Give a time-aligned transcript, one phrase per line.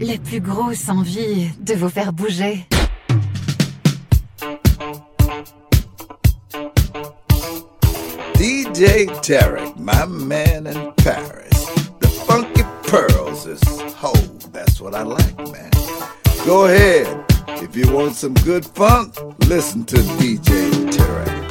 [0.00, 2.66] les plus grosses envies de vous faire bouger.
[8.36, 11.50] DJ Tarek, my man in Paris.
[12.00, 13.60] The funky pearls is
[13.94, 14.14] whole.
[14.52, 15.70] That's what I like, man.
[16.46, 17.06] Go ahead.
[17.62, 19.14] If you want some good funk,
[19.46, 21.49] listen to DJ Tarek.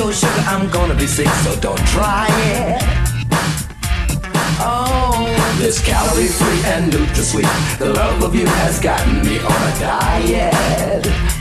[0.00, 2.82] your sugar, I'm gonna be sick, so don't try it.
[4.58, 7.78] Oh, this calorie free and NutraSweet.
[7.78, 11.39] The love of you has gotten me on a diet.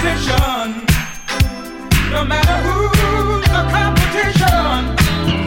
[0.00, 0.86] position,
[2.10, 4.96] no matter who's the competition,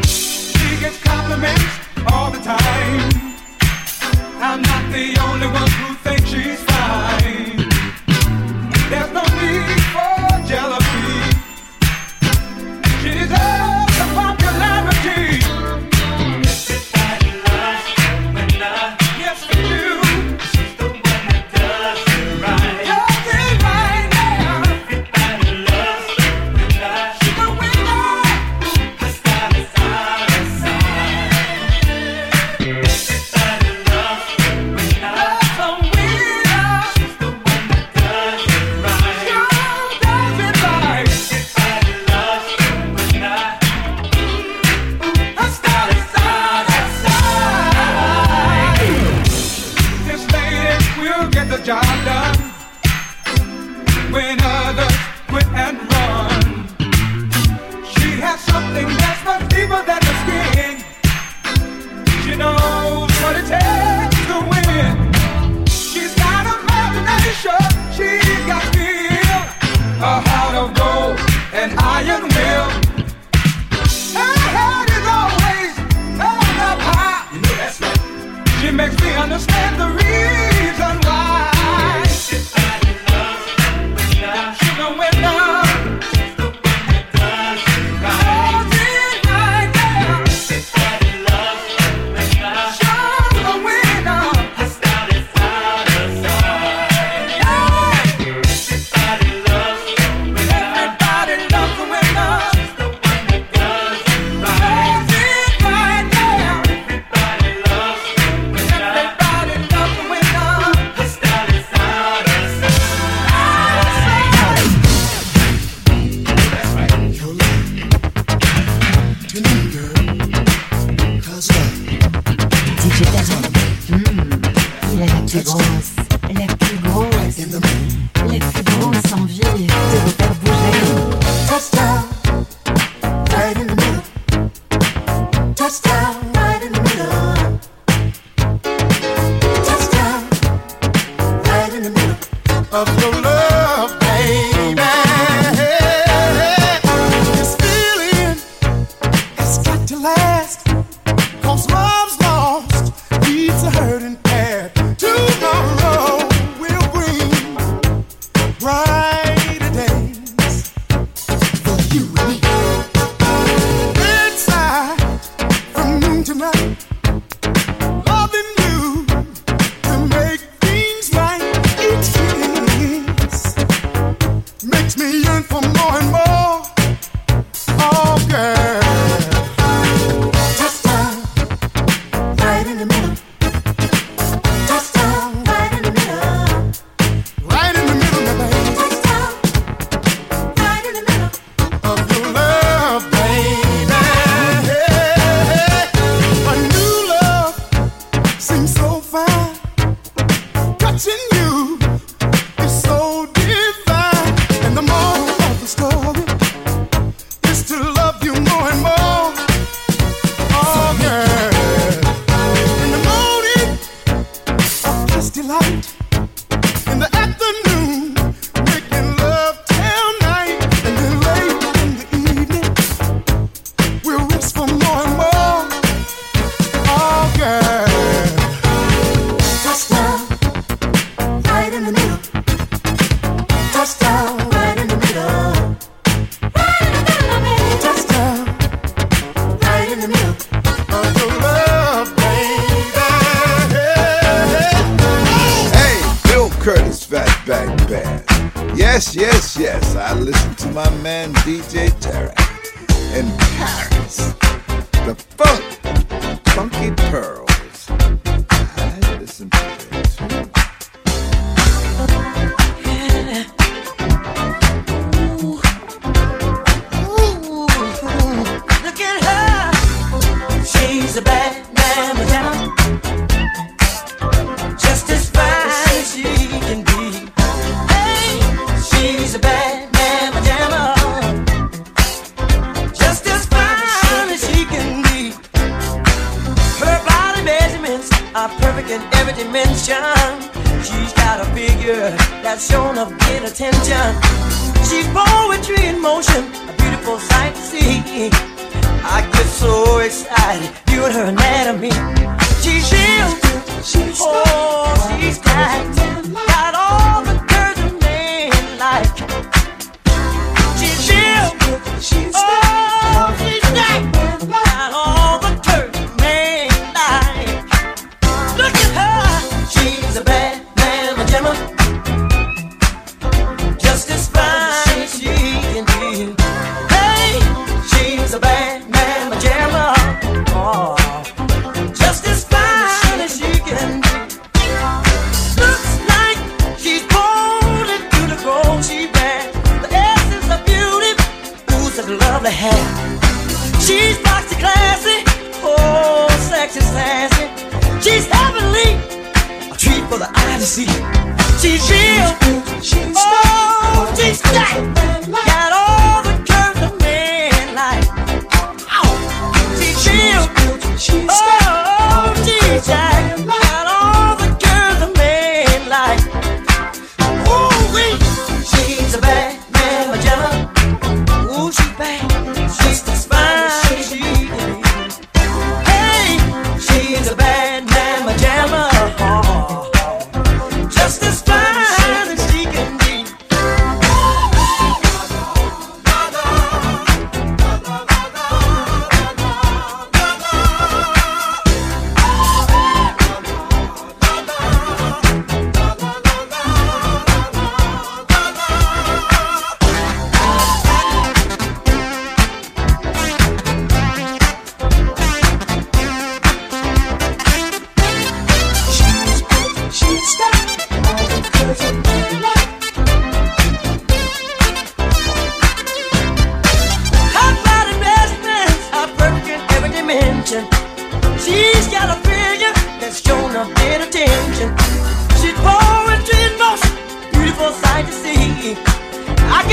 [0.03, 1.63] she gets compliments
[2.11, 3.09] all the time.
[4.39, 7.22] I'm not the only one who thinks she's fine.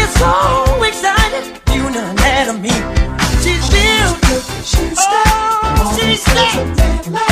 [0.00, 2.74] get so excited, you know mad at me.
[3.42, 7.29] She's beautiful, she's oh, she's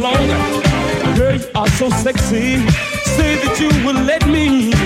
[0.00, 1.16] longer.
[1.16, 2.58] Girl, you are so sexy.
[3.16, 4.77] Say that you will let me.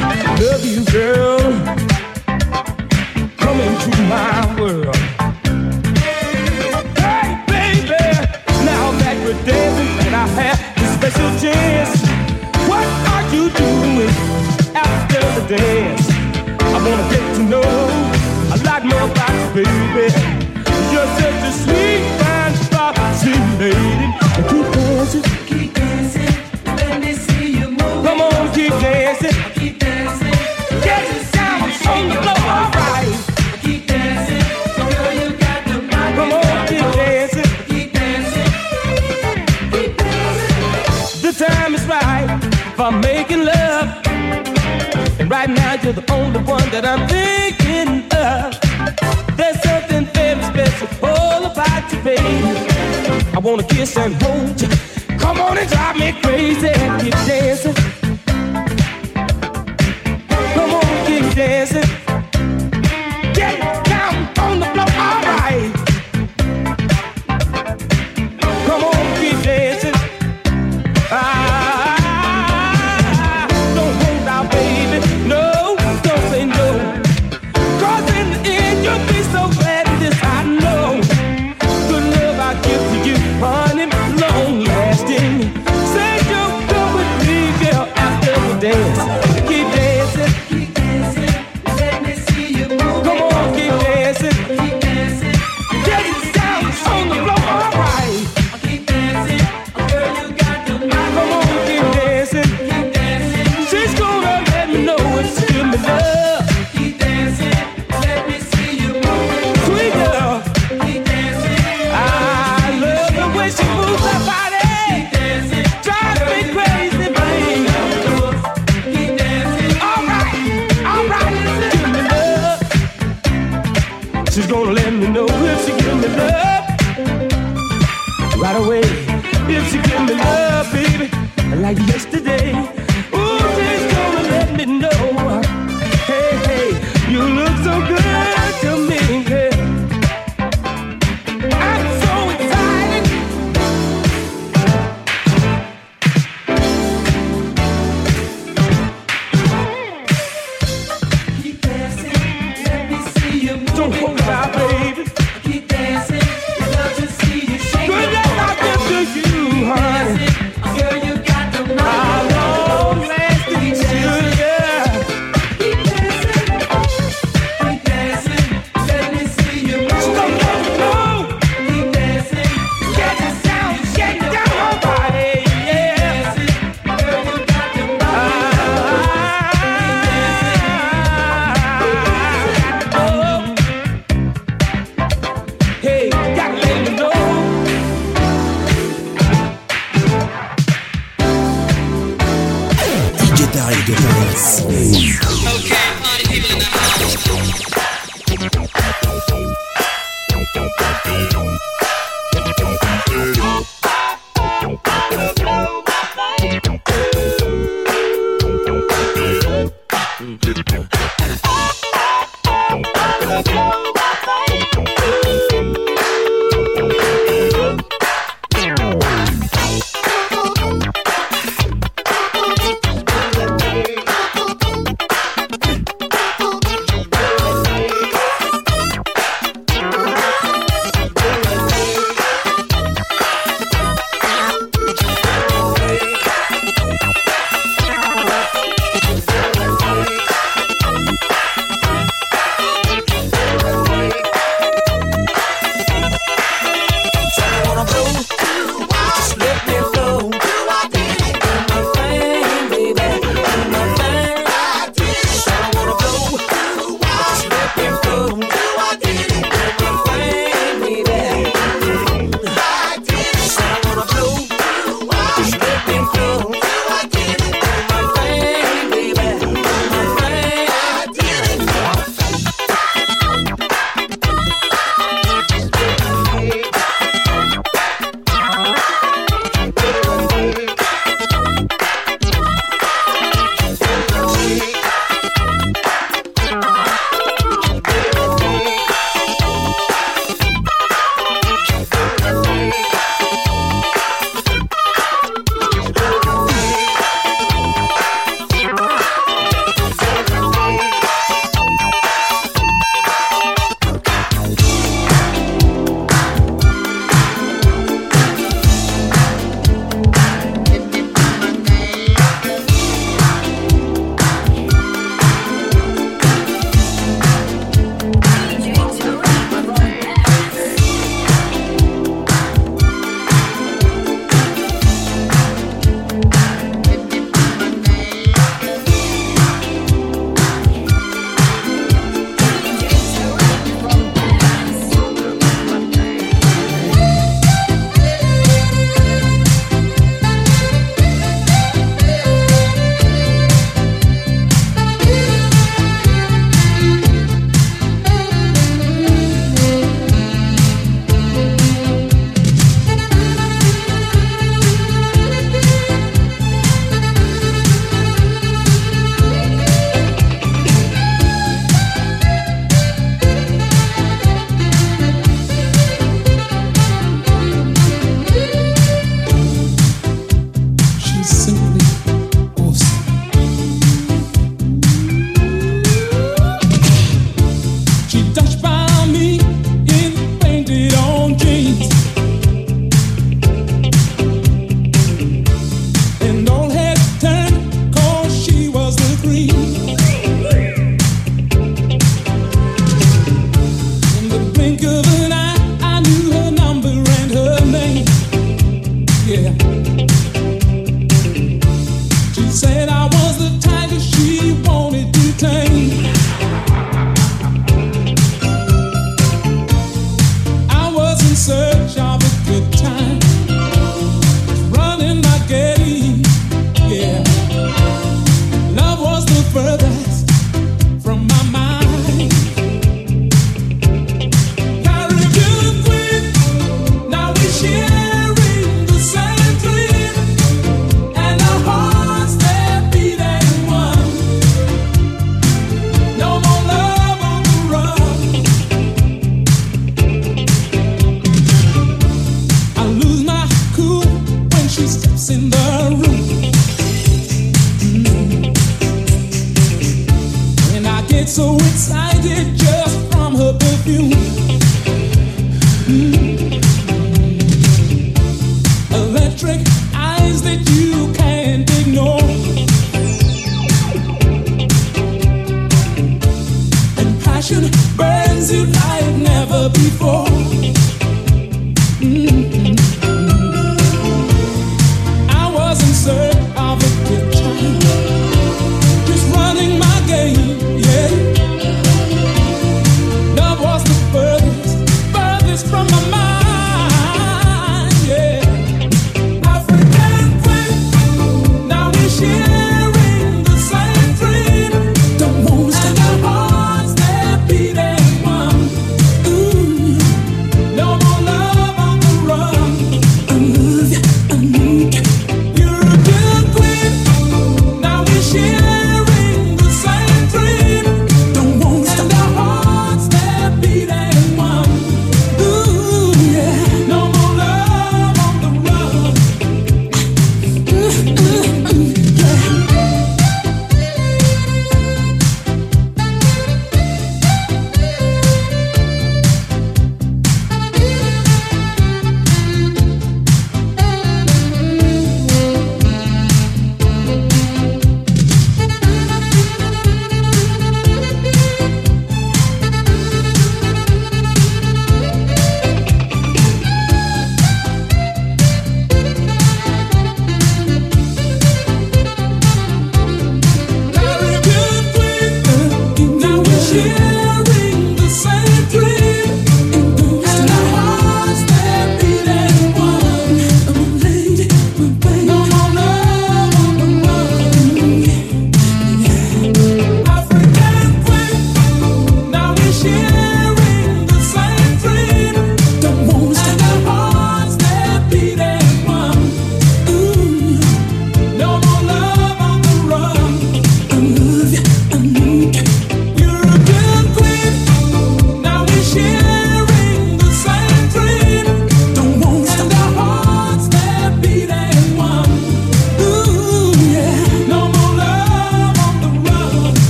[46.73, 47.12] that I'm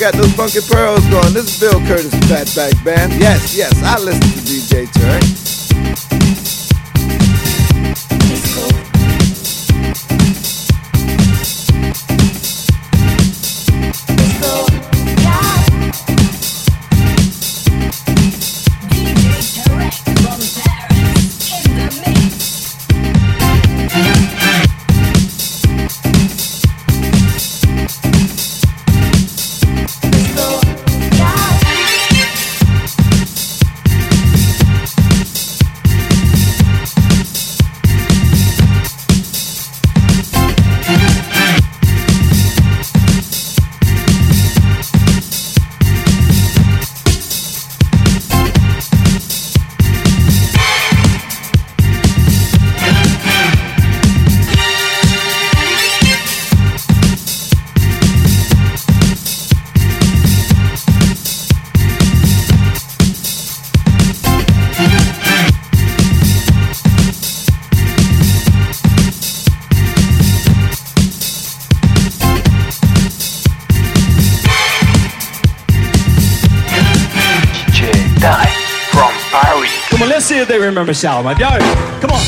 [0.00, 1.34] Got those funky pearls going.
[1.34, 3.12] This is Bill Curtis Fatback Band.
[3.20, 4.99] Yes, yes, I listen to DJ Turk.
[80.70, 81.36] Remember Shalamar.
[81.36, 81.58] Y'all,
[82.00, 82.24] come on.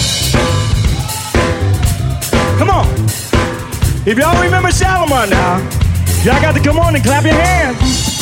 [2.58, 2.86] Come on.
[4.04, 5.58] If y'all remember Shalamar now,
[6.24, 8.18] y'all got to come on and clap your hands.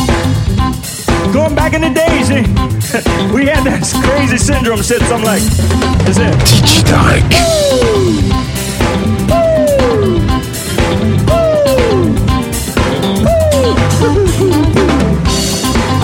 [1.33, 2.43] Going back in the days, eh?
[3.33, 5.41] we had that crazy syndrome said something like,
[6.07, 6.35] is it?
[6.85, 7.25] Tarek.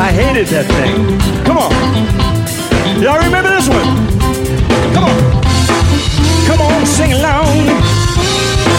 [0.00, 1.44] I hated that thing.
[1.44, 2.26] Come on.
[2.99, 3.84] Y'all remember this one?
[4.94, 5.20] Come on.
[6.47, 7.66] Come on, sing along.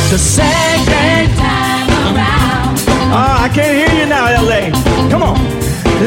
[0.10, 2.80] The second time around.
[3.14, 4.72] Oh, I can't hear you now, LA.
[5.12, 5.38] Come on.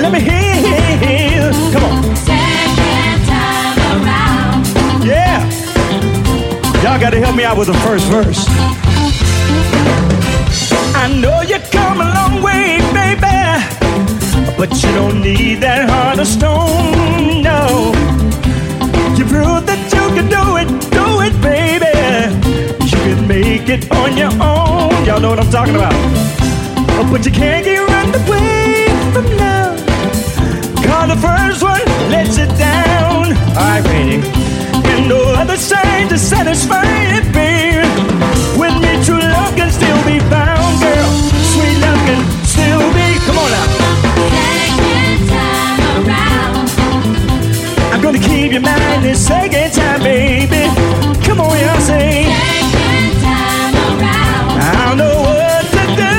[0.03, 1.53] Let me hear.
[1.73, 2.17] Come on.
[2.17, 4.67] Second time around.
[5.07, 5.49] Yeah.
[6.83, 8.45] Y'all got to help me out with the first verse.
[10.97, 13.31] I know you come a long way, baby.
[14.59, 18.00] But you don't need that heart of stone, no.
[19.21, 20.65] You prove that you can do it,
[20.97, 21.93] do it, baby.
[22.89, 24.97] You can make it on your own.
[25.05, 25.93] Y'all know what I'm talking about.
[26.97, 29.77] Oh, But you can't get run away from love.
[30.81, 33.37] Cause the first one lets you down.
[33.61, 34.25] Alright, Rainy.
[34.89, 37.85] And no other side to satisfy it, baby.
[38.57, 41.11] With me, true love can still be found, girl.
[41.53, 43.21] Sweet love can still be.
[43.29, 44.00] Come on now.
[48.03, 50.65] Gonna keep your mind this second time, baby.
[51.23, 52.25] Come on, y'all say.
[54.57, 56.17] I don't know what to do.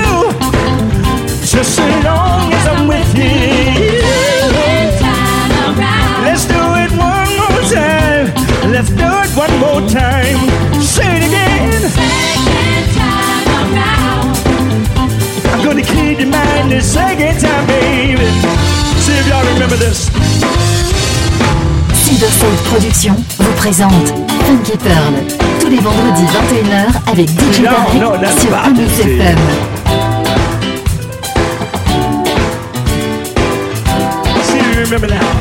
[1.42, 4.02] Just as long as I'm with you.
[6.24, 8.26] Let's do it one more time.
[8.72, 10.38] Let's do it one more time.
[10.80, 11.82] Say it again.
[15.52, 18.30] I'm gonna keep your mind this second time, baby.
[19.02, 20.41] See if y'all remember this.
[22.22, 24.10] Silverfold Productions vous présente
[24.46, 25.14] Funky Pearl
[25.60, 27.94] tous les vendredis 21h avec DJ Tarek
[28.40, 28.56] sur.
[29.08, 29.38] FM.
[34.44, 35.41] See you remember now.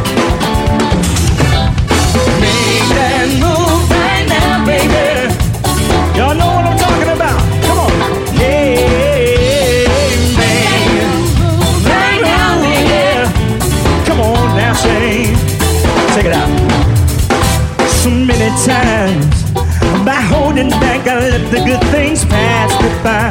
[21.30, 23.30] Let the good things pass me by.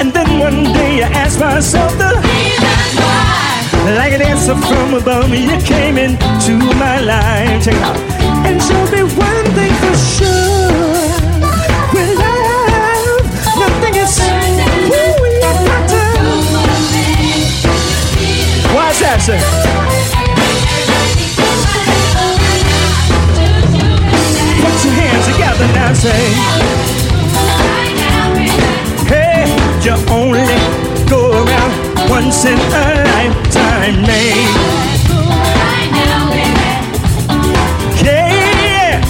[0.00, 3.94] And then one day I asked myself the reason why.
[3.98, 7.64] like an answer from above me, you came into my life.
[7.64, 7.96] Check it out.
[8.46, 10.70] And show me one thing for sure.
[11.94, 12.14] With
[13.58, 14.18] nothing is
[14.86, 15.76] who we are
[19.02, 19.38] that, sir?
[24.62, 26.95] Put your hands together now, say.
[32.16, 34.48] Once in a lifetime, man.
[38.02, 39.02] Yeah,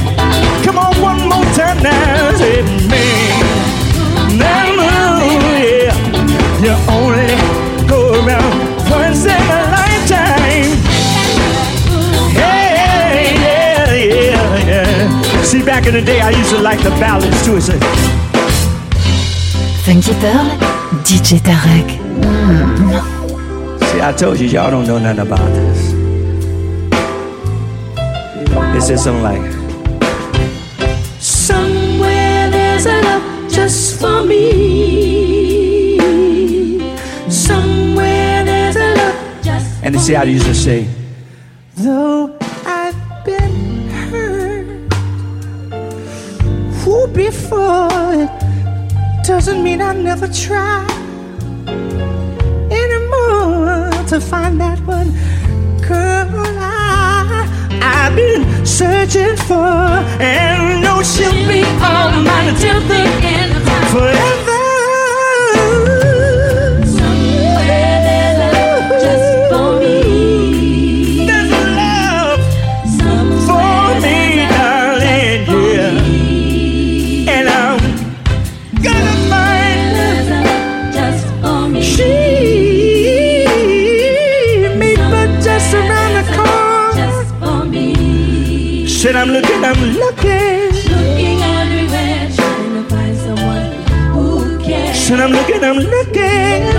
[0.64, 2.30] come on one more time now,
[6.64, 7.30] you only
[7.86, 8.52] go around
[8.90, 10.72] once in a lifetime.
[12.34, 13.94] Yeah, yeah,
[14.66, 15.42] yeah.
[15.42, 17.56] See, back in the day, I used to like the ballads too.
[17.58, 17.78] It's a,
[19.84, 20.75] Funky Pearl,
[21.06, 21.88] DJ Tarek.
[22.20, 22.90] Hmm.
[24.02, 25.92] I told you, y'all don't know nothing about this.
[28.74, 29.52] It says something like,
[31.20, 35.96] Somewhere there's a love just for me.
[37.30, 39.86] Somewhere there's a love just for me.
[39.86, 40.88] and you see how they used to say,
[41.76, 44.92] Though I've been hurt
[46.82, 50.95] who before, it doesn't mean I never try
[54.08, 55.10] to find that one
[55.80, 56.28] girl
[56.58, 57.48] I,
[57.82, 59.66] I've been searching for,
[60.22, 63.92] and know she'll be all mine until the end of time.
[63.92, 64.55] Forever.
[89.26, 90.70] I'm looking, I'm looking.
[90.88, 93.72] Looking everywhere, trying to find someone
[94.14, 94.96] who cares.
[94.96, 96.75] Said I'm looking, I'm looking.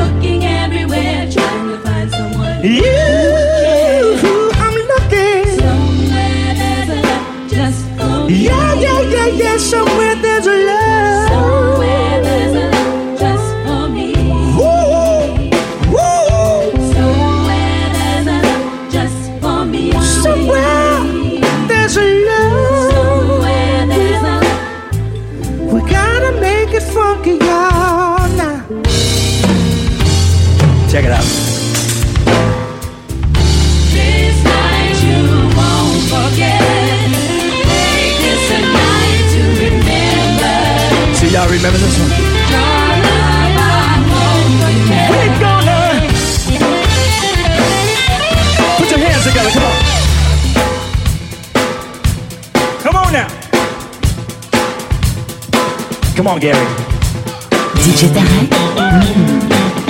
[41.68, 42.09] Remember this one?
[42.47, 42.63] Your
[43.03, 45.07] love I won't forget.
[45.11, 45.78] We're gonna
[48.78, 49.51] put your hands together.
[49.51, 49.76] Come on.
[52.84, 53.28] Come on now.
[56.15, 56.68] Come on, Gary.
[57.84, 59.39] DJ Tarek Hmm,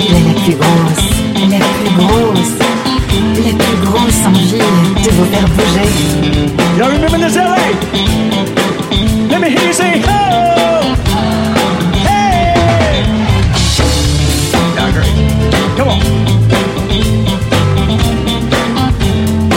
[0.00, 2.54] Il la plus grosse, la plus grosse,
[3.44, 4.58] la plus grosse envie
[5.04, 5.88] de vous faire bouger.
[6.76, 7.70] Y'all remember this LA?
[9.30, 10.57] Let me hear you say, hey.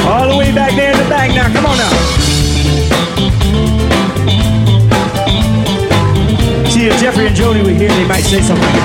[0.08, 1.48] All the way back there in the back now.
[1.54, 1.92] Come on now.
[6.70, 8.76] See, if Jeffrey and Jody were here, they might say something.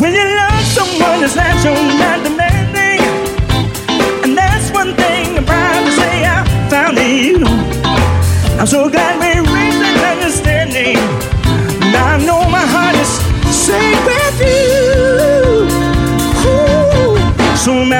[0.00, 3.00] When you love someone, it's natural, not demanding.
[4.22, 7.46] And that's one thing I'm proud to say I found in you.
[8.58, 9.33] I'm so glad we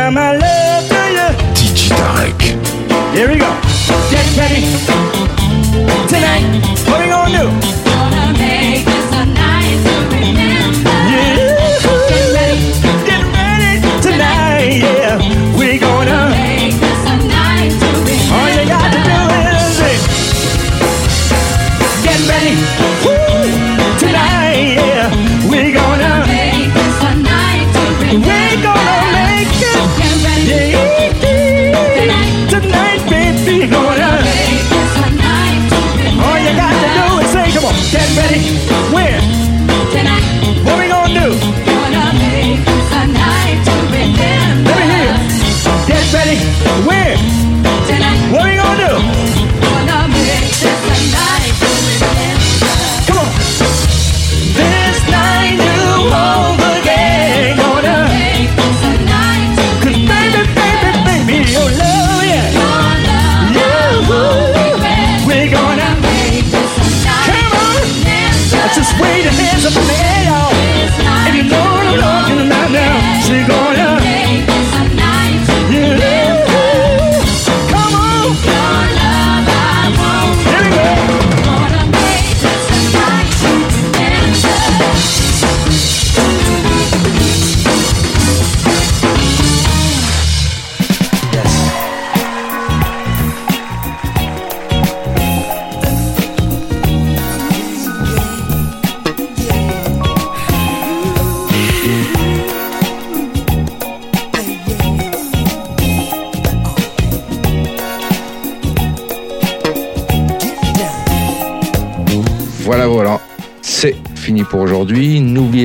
[0.06, 0.10] Ooh.
[0.10, 1.28] My love to you.
[1.54, 2.42] DJ Tarek.
[3.14, 3.50] Here we go.
[4.10, 4.62] Get ready.
[6.08, 6.44] Tonight,
[6.86, 7.83] what we gonna do?
[37.94, 38.63] Get ready.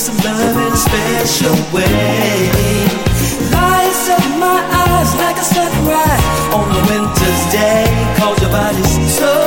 [0.00, 2.48] some love in a special way.
[3.52, 6.24] Lights up my eyes like a sunrise
[6.56, 7.84] on a winter's day.
[8.16, 9.39] Cause your body's so